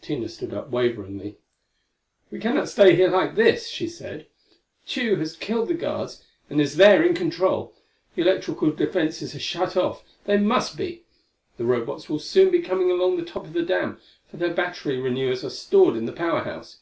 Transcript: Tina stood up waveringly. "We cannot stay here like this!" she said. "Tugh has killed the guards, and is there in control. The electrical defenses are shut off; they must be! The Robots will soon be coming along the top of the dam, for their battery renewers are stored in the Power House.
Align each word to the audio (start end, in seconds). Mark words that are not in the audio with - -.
Tina 0.00 0.30
stood 0.30 0.54
up 0.54 0.70
waveringly. 0.70 1.36
"We 2.30 2.38
cannot 2.38 2.70
stay 2.70 2.96
here 2.96 3.10
like 3.10 3.34
this!" 3.34 3.68
she 3.68 3.86
said. 3.88 4.26
"Tugh 4.86 5.18
has 5.18 5.36
killed 5.36 5.68
the 5.68 5.74
guards, 5.74 6.24
and 6.48 6.62
is 6.62 6.76
there 6.78 7.02
in 7.02 7.12
control. 7.12 7.74
The 8.14 8.22
electrical 8.22 8.70
defenses 8.70 9.34
are 9.34 9.38
shut 9.38 9.76
off; 9.76 10.02
they 10.24 10.38
must 10.38 10.78
be! 10.78 11.04
The 11.58 11.66
Robots 11.66 12.08
will 12.08 12.20
soon 12.20 12.50
be 12.50 12.62
coming 12.62 12.90
along 12.90 13.18
the 13.18 13.22
top 13.22 13.44
of 13.44 13.52
the 13.52 13.60
dam, 13.62 14.00
for 14.30 14.38
their 14.38 14.54
battery 14.54 14.98
renewers 14.98 15.44
are 15.44 15.50
stored 15.50 15.94
in 15.94 16.06
the 16.06 16.12
Power 16.12 16.40
House. 16.44 16.78